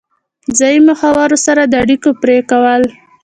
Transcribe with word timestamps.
ځایي 0.57 0.79
مخورو 0.87 1.37
سره 1.45 1.61
د 1.65 1.73
اړیکو 1.83 2.09
پرې 2.21 2.37
کول. 2.49 2.81